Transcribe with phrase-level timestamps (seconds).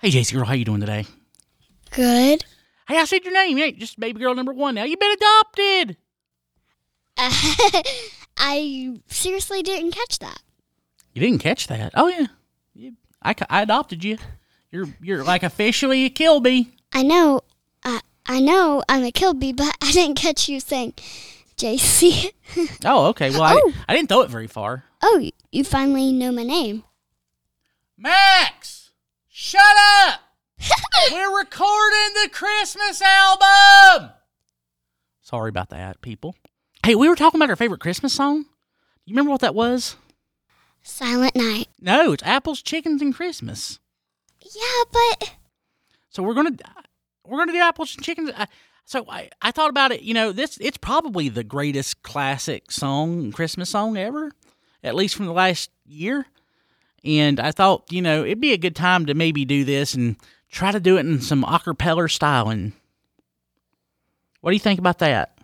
[0.00, 1.04] Hey, JC girl, how you doing today?
[1.90, 2.44] Good.
[2.88, 3.58] Hey, I said your name.
[3.58, 4.84] You ain't just baby girl number one now.
[4.84, 5.96] You've been adopted.
[8.36, 10.40] I seriously didn't catch that.
[11.12, 11.92] You didn't catch that?
[11.94, 12.26] Oh yeah,
[12.74, 14.16] You- I, I adopted you.
[14.70, 16.72] You're you're like officially a Kilby.
[16.92, 17.42] I know.
[17.84, 20.94] I I know I'm a Kilby, but I didn't catch you saying
[21.56, 22.32] JC.
[22.84, 23.30] Oh, okay.
[23.30, 23.72] Well, Oh.
[23.86, 24.84] I I didn't throw it very far.
[25.02, 26.82] oh, you finally know my name.
[27.98, 28.90] Max,
[29.28, 29.60] shut
[30.06, 30.20] up.
[31.12, 34.12] We're recording the Christmas album.
[35.20, 36.34] Sorry about that, people.
[36.82, 38.46] Hey, we were talking about our favorite Christmas song.
[39.04, 39.96] You remember what that was?
[40.80, 41.68] Silent Night.
[41.82, 43.78] No, it's apples, chickens, and Christmas.
[44.40, 45.34] Yeah, but
[46.08, 46.56] So we're gonna
[47.26, 48.30] we're gonna do apples and chickens.
[48.34, 48.46] I,
[48.86, 50.00] so I, I thought about it.
[50.00, 54.32] You know, this it's probably the greatest classic song, Christmas song ever,
[54.82, 56.24] at least from the last year.
[57.04, 60.16] And I thought, you know, it'd be a good time to maybe do this and
[60.50, 62.48] try to do it in some acapella style.
[62.48, 62.72] And
[64.40, 65.38] what do you think about that?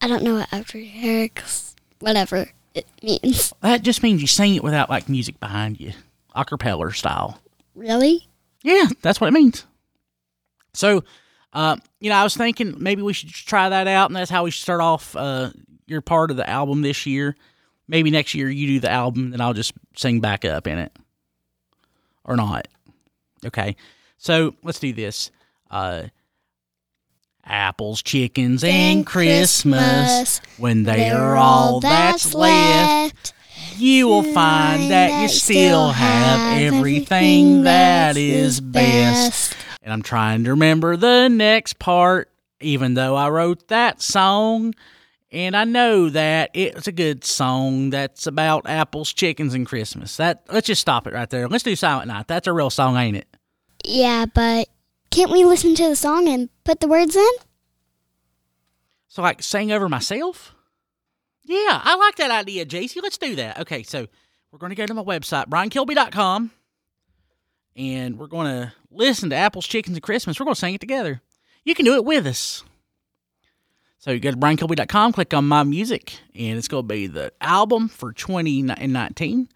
[0.00, 3.52] I don't know what lyrics, whatever it means.
[3.62, 5.92] That just means you sing it without like music behind you,
[6.36, 7.40] acapella style.
[7.74, 8.28] Really?
[8.62, 9.64] Yeah, that's what it means.
[10.74, 11.02] So,
[11.52, 14.44] uh, you know, I was thinking maybe we should try that out, and that's how
[14.44, 15.50] we should start off uh,
[15.86, 17.36] your part of the album this year.
[17.88, 20.96] Maybe next year you do the album, and I'll just sing back up in it,
[22.24, 22.68] or not.
[23.46, 23.76] Okay,
[24.16, 25.30] so let's do this.
[25.70, 26.04] Uh,
[27.44, 29.80] apples, chickens, and And Christmas.
[29.80, 33.32] Christmas, When they are all that's left,
[33.76, 39.56] you will find that you still have everything that is best.
[39.82, 42.30] And I'm trying to remember the next part,
[42.60, 44.74] even though I wrote that song.
[45.30, 50.16] And I know that it's a good song that's about apples, chickens, and Christmas.
[50.16, 51.48] That let's just stop it right there.
[51.48, 52.28] Let's do Silent Night.
[52.28, 53.26] That's a real song, ain't it?
[53.84, 54.68] Yeah, but
[55.10, 57.30] can't we listen to the song and put the words in?
[59.08, 60.54] So like sing over myself?
[61.44, 63.02] Yeah, I like that idea, JC.
[63.02, 63.60] Let's do that.
[63.60, 64.06] Okay, so
[64.50, 66.50] we're going to go to my website, briankilby.com,
[67.76, 70.38] and we're going to listen to Apples, Chickens, and Christmas.
[70.38, 71.22] We're going to sing it together.
[71.64, 72.64] You can do it with us.
[74.00, 77.32] So you go to briankilby.com, click on My Music, and it's going to be the
[77.40, 79.48] album for 2019.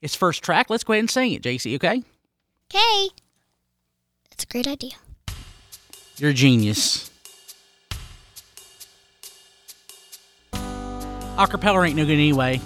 [0.00, 0.70] It's first track.
[0.70, 2.02] Let's go ahead and sing it, JC, okay?
[2.74, 3.08] Okay.
[4.30, 4.92] That's a great idea.
[6.16, 7.10] You're a genius.
[10.52, 12.60] Acapella ain't no good anyway.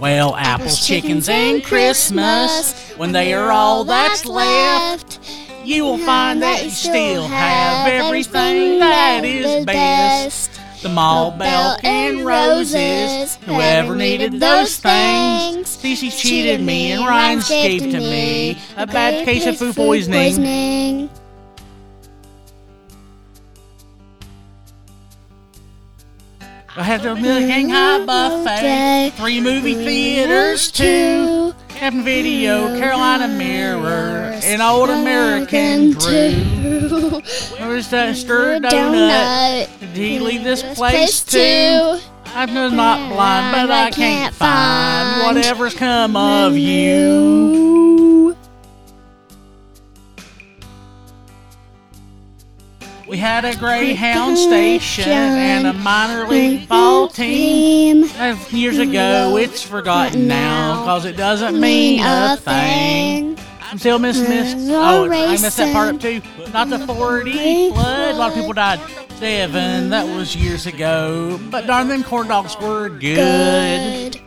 [0.00, 5.18] Well, apples, chickens, and Christmas, when they are all that's left,
[5.64, 10.60] you will find that you still have everything that is best.
[10.82, 15.78] The mall bell and roses, whoever needed those things.
[15.78, 18.58] Cece cheated me and Ryan's gave to me.
[18.76, 21.08] a bad case of food poisoning.
[26.76, 31.33] I had the Million High Buffet, three movie theaters, two
[31.84, 36.30] Captain Video, Carolina Mirror, an old American Drew.
[37.58, 39.68] Where's that stir donut?
[39.80, 41.98] Did he leave this place too?
[42.24, 48.13] I'm not blind, but I can't find whatever's come of you.
[53.14, 58.06] We had a Greyhound station and a minor league ball team.
[58.50, 63.38] Years ago, it's forgotten now, cause it doesn't mean a thing.
[63.62, 64.68] I'm still missing this.
[64.68, 66.22] Oh, I missed that part up too.
[66.52, 68.14] Not the 40 flood.
[68.16, 68.80] A lot of people died.
[69.20, 71.38] Seven, that was years ago.
[71.52, 74.20] But darn, them corn dogs were good.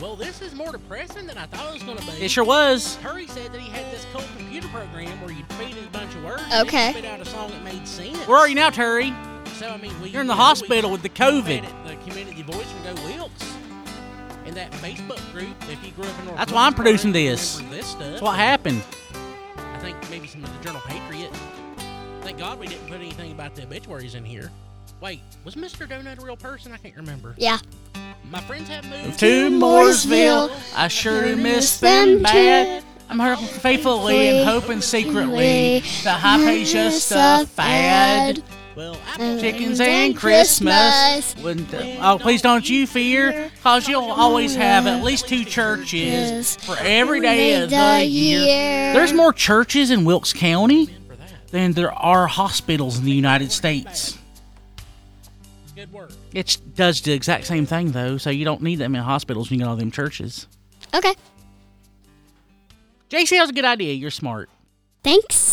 [0.00, 0.16] Well,
[0.60, 2.12] more depressing than I thought it was going to be.
[2.24, 2.96] It sure was.
[2.96, 6.14] Hurry said that he had this cool computer program where you feed it a bunch
[6.14, 6.88] of words Okay.
[6.88, 8.18] And spit out a song that made sense.
[8.26, 9.14] Where are you now, Terry?
[9.54, 11.64] So, I mean, we, You're in the hospital we with the COVID.
[11.86, 13.54] The community voice from Go Wilkes.
[14.44, 17.58] And that Facebook group, if you grew up in North That's why I'm producing this.
[17.70, 18.00] This stuff.
[18.00, 18.82] That's what happened.
[19.56, 21.30] I think maybe some of the Journal Patriot.
[22.22, 24.50] Thank God we didn't put anything about the obituaries in here.
[25.00, 25.88] Wait, was Mr.
[25.88, 26.72] Donut a real person?
[26.72, 27.34] I can't remember.
[27.38, 27.58] Yeah.
[28.30, 32.84] My friends have moved To Mooresville, I sure do miss them bad.
[33.08, 38.40] I'm hoping faithfully and hoping secretly the that Hype's just a fad.
[38.76, 41.34] Well, Apple Chickens and Christmas.
[41.42, 46.76] Wouldn't- Oh, please don't you fear, cause you'll always have at least two churches for
[46.78, 48.92] every day of the year.
[48.94, 50.88] There's more churches in Wilkes County
[51.50, 54.16] than there are hospitals in the United States.
[55.80, 56.10] Good work.
[56.34, 59.58] It does the exact same thing though, so you don't need them in hospitals when
[59.58, 60.46] you get all them churches.
[60.92, 61.14] Okay.
[63.08, 63.94] JC, that was a good idea.
[63.94, 64.50] You're smart.
[65.02, 65.49] Thanks.